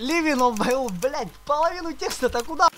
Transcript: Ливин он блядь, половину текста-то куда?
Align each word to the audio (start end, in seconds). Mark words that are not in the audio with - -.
Ливин 0.00 0.40
он 0.40 0.54
блядь, 0.88 1.30
половину 1.44 1.92
текста-то 1.92 2.42
куда? 2.42 2.68